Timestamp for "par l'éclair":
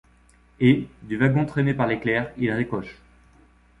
1.75-2.31